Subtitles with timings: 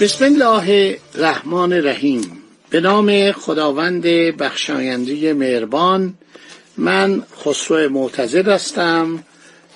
[0.00, 2.38] بسم الله الرحمن الرحیم.
[2.70, 6.14] به نام خداوند بخشاینده مهربان
[6.76, 9.24] من خسرو معتزد هستم.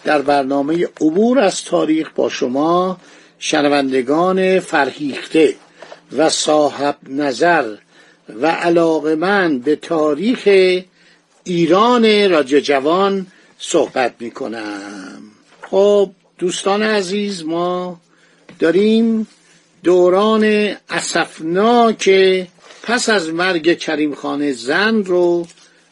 [0.05, 3.01] در برنامه عبور از تاریخ با شما
[3.39, 5.55] شنوندگان فرهیخته
[6.13, 7.77] و صاحب نظر
[8.41, 10.49] و علاقه من به تاریخ
[11.45, 13.27] ایران رادیو جوان
[13.59, 15.23] صحبت می کنم
[15.71, 18.01] خب دوستان عزیز ما
[18.59, 19.27] داریم
[19.85, 20.45] دوران
[20.91, 22.11] اسفناک
[22.83, 25.47] پس از مرگ کریم خان زن رو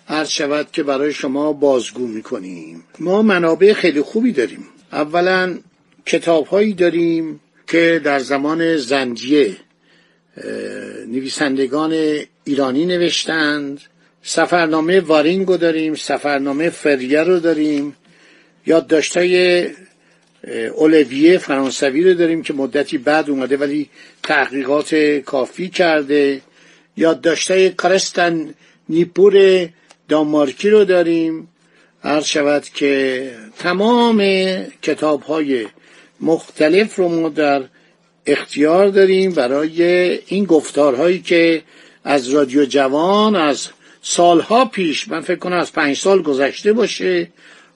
[0.08, 2.84] عرض شود که برای شما بازگو می‌کنیم.
[2.98, 4.64] ما منابع خیلی خوبی داریم.
[4.92, 5.58] اولا
[6.06, 9.56] کتاب هایی داریم که در زمان زندیه
[11.08, 13.80] نویسندگان ایرانی نوشتند.
[14.22, 17.96] سفرنامه وارینگو داریم سفرنامه فریه رو داریم.
[18.66, 19.66] یادداشتهای
[20.74, 23.90] اولویه فرانسوی رو داریم که مدتی بعد اومده ولی
[24.22, 26.40] تحقیقات کافی کرده.
[26.96, 28.54] یادداشتهای کارستن
[28.88, 29.68] نیپور
[30.08, 31.48] دانمارکی رو داریم.
[32.04, 34.22] عرض شود که تمام
[34.82, 35.66] کتاب های
[36.20, 37.62] مختلف رو ما در
[38.26, 39.82] اختیار داریم برای
[40.26, 41.62] این گفتارهایی که
[42.04, 43.68] از رادیو جوان از
[44.02, 47.28] سالها پیش من فکر کنم از پنج سال گذشته باشه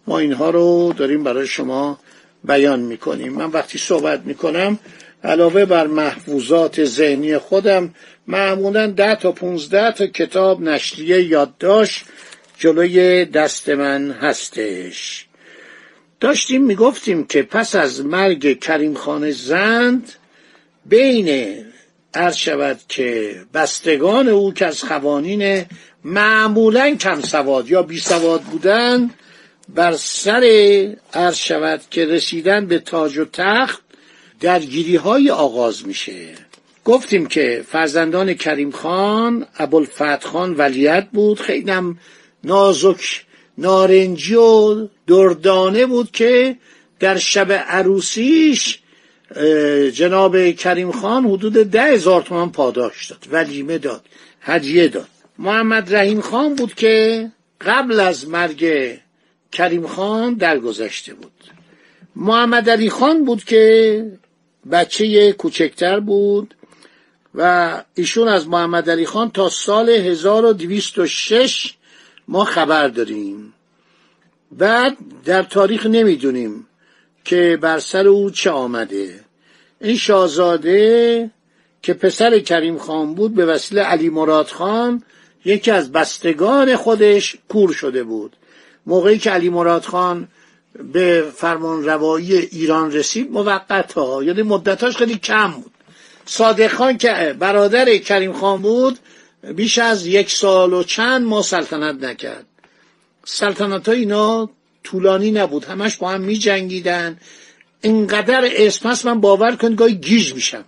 [0.07, 1.99] ما اینها رو داریم برای شما
[2.47, 3.33] بیان می‌کنیم.
[3.33, 4.79] من وقتی صحبت می‌کنم
[5.25, 7.95] علاوه بر محفوظات ذهنی خودم
[8.27, 12.05] معمولا ده تا پونزده تا کتاب نشریه یادداشت
[12.59, 15.27] جلوی دست من هستش.
[16.21, 20.13] داشتیم می‌گفتیم که پس از مرگ کریم خان زند
[20.87, 21.57] بین
[22.15, 25.65] عرض شود که بستگان او که از خوانین
[26.05, 29.11] معمولا کم سواد یا بی سواد بودن
[29.69, 30.43] بر سر
[31.15, 33.83] عرض شود که رسیدن به تاج و تخت
[34.41, 36.35] درگیری های آغاز میشه.
[36.85, 41.41] گفتیم که فرزندان کریم خان ابوالفتح خان ولیت بود.
[41.41, 41.99] خیلی هم
[42.45, 43.25] نازک
[43.59, 46.57] نارنجی و دردانه بود که
[47.01, 48.79] در شب عروسیش
[49.93, 54.05] جناب کریم خان حدود ده هزار تومن پاداش داد ولیمه داد
[54.41, 55.09] هدیه داد.
[55.39, 57.27] محمد رحیم خان بود که
[57.61, 58.65] قبل از مرگ
[59.53, 61.33] کریم خان درگذشته بود.
[62.17, 64.05] محمد علی خان بود که
[64.71, 66.55] بچه کوچکتر بود
[67.35, 71.75] و ایشون از محمد علی خان تا سال 1206
[72.29, 73.53] ما خبر داریم.
[74.53, 76.67] بعد در تاریخ نمی‌دونیم
[77.25, 79.21] که بر سر او چه آمده.
[79.81, 81.31] این شاهزاده
[81.83, 85.03] که پسر کریم خان بود به وسیله علی مراد خان
[85.45, 88.37] یکی از بستگان خودش کور شده بود.
[88.87, 90.29] موقعی که علی مراد خان
[90.93, 95.73] به فرمان روایی ایران رسید موقت ها یعنی مدتاش خیلی کم بود.
[96.27, 98.99] صادق خان که برادر کریم خان بود
[99.55, 102.47] بیش از یک سال و چند ماه سلطنت نکرد.
[103.25, 104.51] سلطنت ها اینا
[104.85, 107.19] طولانی نبود همش با هم می جنگیدن
[107.81, 110.65] اینقدر اسم من باور کن گاهی گیج میشم.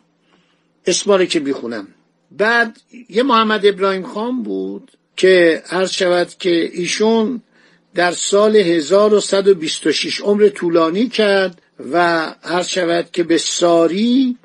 [0.86, 1.88] اسماره که می‌خونم.
[2.30, 7.42] بعد یه محمد ابراهیم خان بود که عرض شود که ایشون
[7.94, 11.62] در سال 1126 عمر طولانی کرد
[11.92, 14.36] و عرض شود که به ساری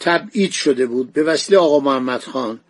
[0.00, 2.60] تبعید شده بود به وسیله آقا محمد خان.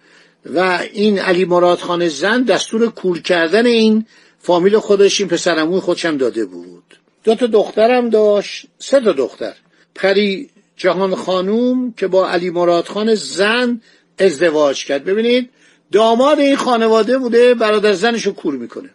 [0.55, 4.07] و این علی مراد خان زن دستور کور کردن این
[4.39, 6.85] فامیل خودش این پسرموی خودشم داده بود.
[7.25, 9.55] دو تا دخترم داشت سه تا دختر.
[9.95, 13.81] پری جهان خانوم که با علی مراد خان زن
[14.19, 15.05] ازدواج کرد.
[15.05, 15.51] ببینید
[15.93, 18.91] داماد این خانواده بوده برادر زنشو کور می‌کنه.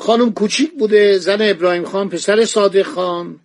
[0.00, 3.40] خانم کوچیک بوده زن ابراهیم خان پسر صادق خان.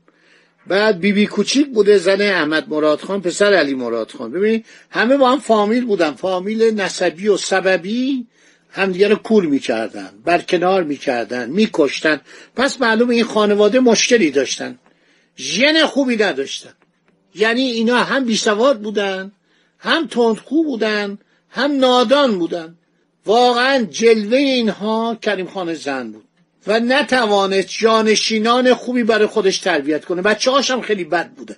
[0.67, 4.31] بعد بیبی بی کوچیک بوده زن احمد مراد خان پسر علی مراد خان.
[4.31, 6.11] ببین همه با هم فامیل بودن.
[6.11, 8.27] فامیل نسبی و سببی
[8.69, 12.21] همدیگه رو کور می‌کردن برکنار می‌کردن میکشتن.
[12.55, 14.79] پس معلوم این خانواده مشکلی داشتن.
[15.37, 16.73] ژن خوبی نداشتن.
[17.35, 19.31] یعنی اینا هم بیسواد بودن
[19.79, 21.17] هم تندخو بودن
[21.49, 22.77] هم نادان بودن.
[23.25, 26.25] واقعا جلوه اینها کریم خان زن بود.
[26.67, 30.21] و نتوانست جانشینان خوبی برای خودش تربیت کنه.
[30.21, 31.55] بچه هاش هم خیلی بد بوده.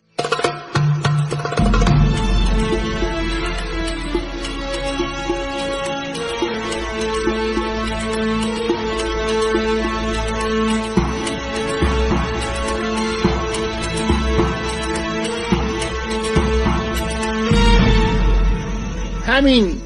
[19.25, 19.81] همین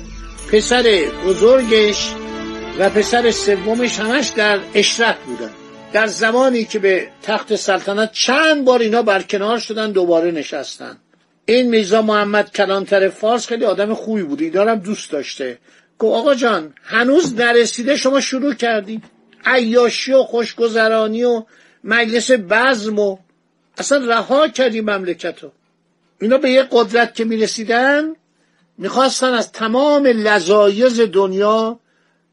[0.51, 2.15] پسر بزرگش
[2.81, 5.49] و پسر سومش همش در اشرت بودن
[5.93, 10.97] در زمانی که به تخت سلطنت چند بار اینا برکنار شدن دوباره نشستن.
[11.45, 15.57] این میزا محمد کلانتر فارس خیلی آدم خوبی بود اینا دوست داشته.
[15.99, 19.01] گفت آقا جان هنوز نرسیده شما شروع کردی.
[19.45, 21.43] عیاشی و خوشگذرانی و
[21.83, 23.17] مجلس بزم و
[23.77, 25.51] اصلا رها کردی مملکت رو
[26.21, 28.15] اینا به یه قدرت که می‌رسیدن
[28.77, 31.79] می‌خواستن از تمام لذایز دنیا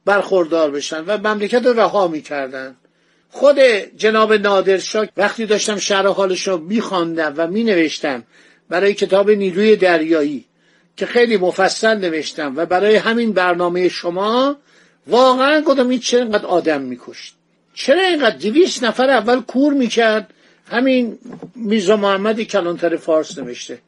[0.08, 2.76] برخوردار بشن و مملکت رو رها می‌کردن.
[3.30, 3.58] خود
[3.96, 8.22] جناب نادرشاه وقتی داشتم شرح حالش رو میخواندم و مینوشتم
[8.68, 10.44] برای کتاب نیروی دریایی
[10.96, 14.56] که خیلی مفصل نوشتم و برای همین برنامه شما
[15.06, 17.34] واقعا گفتم این چرا اینقدر آدم میکشت؟
[17.74, 20.34] چرا اینقدر دویست نفر اول کور می‌کرد؟
[20.70, 21.18] همین
[21.54, 23.78] میزا محمد کلانتر فارس نوشته.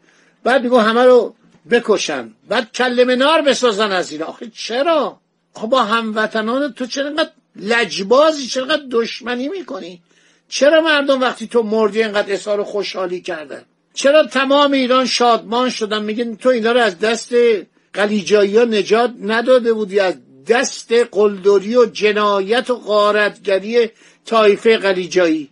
[0.45, 1.35] بعد میگو همه رو
[1.71, 2.31] بکشن.
[2.49, 5.20] بعد کلمه نار بسازن از این آخه چرا؟
[5.55, 10.03] با هموطنان تو چرا اینقدر لجبازی چرا اینقدر دشمنی می‌کنی؟
[10.49, 13.63] چرا مردم وقتی تو مردی اینقدر اظهار خوشحالی کردن؟
[13.95, 17.35] چرا تمام ایران شادمان شدن؟ میگن تو اینا رو از دست
[17.93, 20.15] قلیجایی ها نجات نداده بودی از
[20.47, 23.91] دست قلدری و جنایت و غارتگری
[24.25, 25.51] طایفه قلیجایی.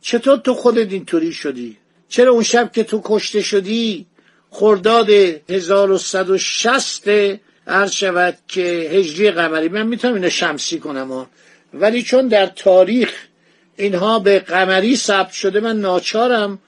[0.00, 1.76] چطور تو خودت اینطوری شدی؟
[2.08, 4.06] چرا اون شب که تو کشته شدی
[4.50, 7.08] خرداد 1160
[7.66, 11.30] عرض شود که هجری قمری من می‌تونم اینو شمسی کنم ها.
[11.74, 13.12] ولی چون در تاریخ
[13.76, 16.58] اینها به قمری ثبت شده من ناچارم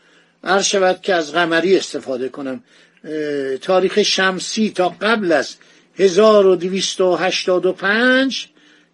[0.45, 2.63] عرض شود که از قمری استفاده کنم.
[3.61, 5.55] تاریخ شمسی تا قبل از
[5.99, 8.49] 1285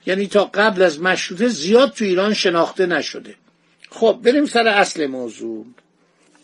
[0.07, 3.35] یعنی تا قبل از مشروطه زیاد تو ایران شناخته نشده.
[3.91, 5.67] خب بریم سر اصل موضوع.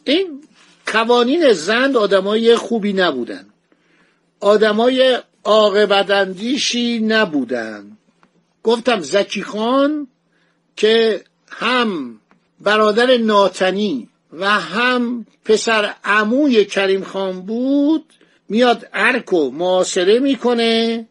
[0.05, 0.43] این
[0.87, 3.47] قوانین زند آدمای خوبی نبودن.
[4.41, 7.97] آدمای عاقبتاندیشی نبودن.
[8.63, 10.09] گفتم زکی خان
[10.77, 12.21] که هم
[12.61, 18.13] برادر ناتنی و هم پسر عموی کریم خان بود
[18.49, 21.07] میاد ارک و معاصره می‌کنه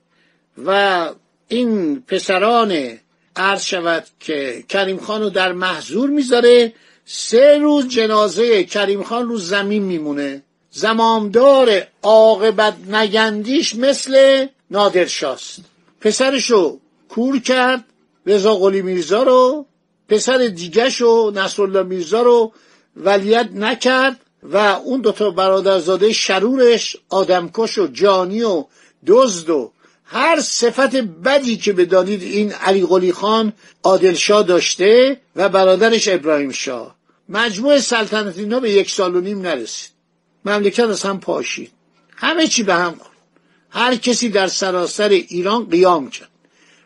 [0.66, 1.10] و
[1.48, 2.98] این پسران
[3.36, 6.74] عرض شود که کریم خان رو در محضور می‌ذاره
[7.06, 10.44] سه روز جنازه کریم خان رو زمین میمونه.
[10.72, 15.60] زمامدار عاقبت نگندیش مثل نادرشاست.
[16.02, 16.80] پسرشو
[17.10, 17.84] کور کرد
[18.26, 19.66] رضا قلی میرزا رو
[20.10, 22.52] پسر دیگهشو نصرالله میرزا رو
[22.96, 28.66] ولیت نکرد و اون دوتا برادرزاده شرورش آدمکش و جانی و
[29.08, 29.72] دزد و
[30.06, 33.54] هر صفت بدی که بدانید این علی قلی خان
[33.84, 36.96] عادل داشته و برادرش ابراهیم شاه.
[37.30, 39.97] مجموع سلطنت اینا به یک سال و نیم نرسید.
[40.48, 41.72] مملکت از هم پاشید
[42.16, 43.18] همه چی به هم خورد.
[43.70, 46.30] هر کسی در سراسر ایران قیام کرد.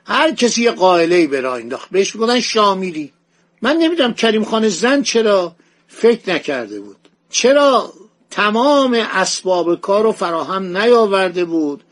[0.05, 1.89] هر کسی یه قائله به راه انداخت.
[1.89, 3.13] بهش می‌گفتن شامیری.
[3.61, 5.55] من نمی‌دونم کریم خان زن چرا
[5.87, 6.97] فکر نکرده بود.
[7.29, 7.93] چرا
[8.31, 11.83] تمام اسباب کار رو فراهم نیاورده بود.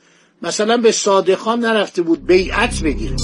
[0.41, 3.15] مثلا به صادقان نرفته بود بیعت بگیره.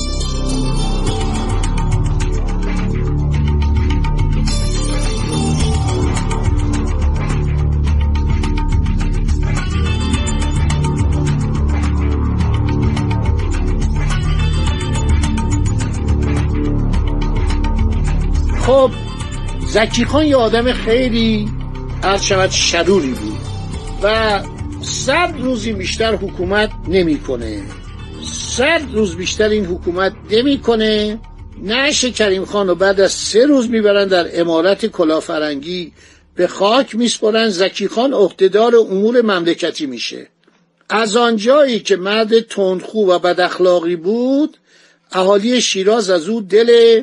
[19.76, 21.50] زکی خان یه آدم خیلی
[22.04, 23.38] عرض شود شروری بود
[24.04, 24.40] و
[24.82, 27.64] صد روزی بیشتر حکومت نمی‌کنه.
[28.58, 31.20] صد روز بیشتر این حکومت نمی‌کنه.
[31.64, 35.92] نش کریم خان و بعد از سه روز می‌برن در امارت کلافرنگی
[36.36, 37.50] به خاک میسپرن.
[37.50, 40.28] زکی خان عهدهدار امور مملکتی میشه.
[40.90, 44.58] از آنجایی که مرد تندخو و بد اخلاقی بود
[45.12, 47.02] اهالی شیراز از او دل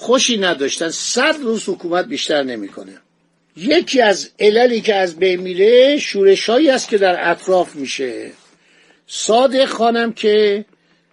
[0.00, 0.90] خوشی نداشتن.
[0.90, 2.92] صد روز حکومت بیشتر نمی‌کنه.
[3.56, 8.30] یکی از عللی که از بین میره شورشهایی است که در اطراف میشه.
[9.06, 10.64] صادق خانم که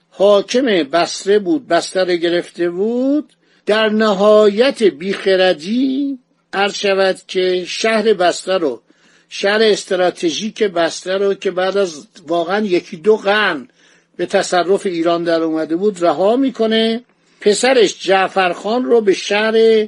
[0.10, 3.34] حاکم بسره بود بستر گرفته بود
[3.66, 6.20] در نهایت بیخردی
[6.54, 8.82] عرض شود که شهر بستر رو
[9.30, 13.68] شهر استراتژیک بستر رو که بعد از واقعا یکی دو قرن
[14.16, 17.04] به تصرف ایران در اومده بود رها می‌کنه.
[17.46, 19.88] پسرش جعفرخان رو به شهر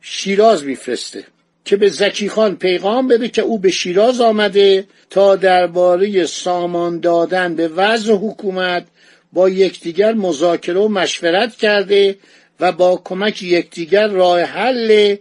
[0.00, 1.24] شیراز میفرسته
[1.64, 7.54] که به زکی خان پیغام بده که او به شیراز آمده تا درباره سامان دادن
[7.54, 8.86] به وضع حکومت
[9.32, 12.16] با یکدیگر مذاکره و مشورت کرده
[12.60, 15.16] و با کمک یکدیگر راه حل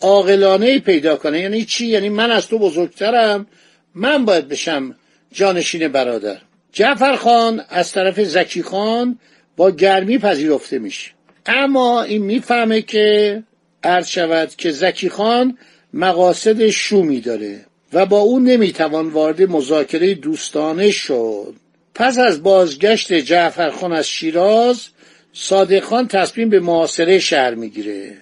[0.00, 1.40] عاقلانه پیدا کنه.
[1.40, 3.46] یعنی چی؟ یعنی من از تو بزرگترم
[3.94, 4.94] من باید بشم
[5.32, 6.38] جانشین برادر.
[6.72, 9.18] جعفر خان از طرف زکی خان
[9.56, 11.10] با گرمی پذیرفته میشه.
[11.46, 13.42] اما این می‌فهمه که
[13.82, 15.58] عرض شود که زکی خان
[15.92, 17.60] مقاصد شومی داره
[17.92, 21.54] و با او نمی‌توان وارد مذاکره دوستانه شد.
[21.94, 24.88] پس از بازگشت جعفر خان از شیراز
[25.32, 28.12] صادق خان تصمیم به معاصره شهر می‌گیره.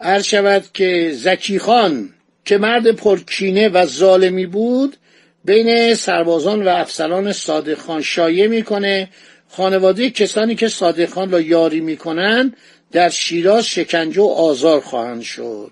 [0.00, 2.08] عرض شود که زکی خان
[2.44, 4.96] که مرد پرکینه و ظالمی بود
[5.44, 9.08] بین سربازان و افسران صادق خان شایع می‌کنه
[9.56, 12.56] خانواده کسانی که صادق خان را یاری می‌کنند
[12.92, 15.70] در شیراز شکنجه و آزار خواهند شد.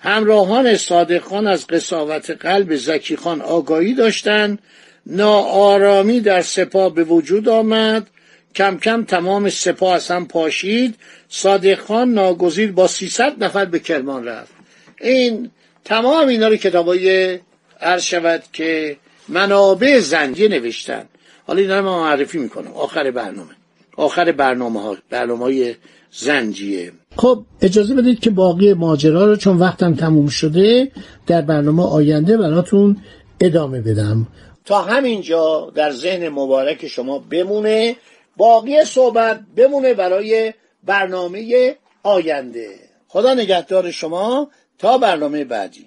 [0.00, 4.58] همراهان صادق خان از قصاوت قلب زکی خان آگاهی داشتند.
[5.06, 8.06] ناآرامی در سپاه به وجود آمد.
[8.54, 10.94] کم کم تمام سپاه از هم پاشید.
[11.28, 14.52] صادق خان ناگزیر با 300 نفر به کرمان رفت.
[15.00, 15.50] این
[15.84, 17.38] تمام اینا رو کتابای
[17.80, 18.14] عرض
[18.52, 18.96] که
[19.28, 21.08] منابع زنجی نوشتن.
[21.52, 22.72] حالا اینا رو معرفی می‌کنم.
[22.74, 23.50] آخر برنامه.
[23.96, 25.74] آخر برنامه ها برنامه های
[26.10, 26.92] زنجیه.
[27.16, 30.92] خب اجازه بدید که باقی ماجرا رو چون وقتم تموم شده
[31.26, 32.96] در برنامه آینده براتون
[33.40, 34.26] ادامه بدم.
[34.64, 37.96] تا همینجا در ذهن مبارک شما بمونه
[38.36, 40.54] باقی صحبت بمونه برای
[40.84, 42.68] برنامه آینده.
[43.08, 44.48] خدا نگهدار شما.
[44.78, 45.86] تا برنامه بعدی.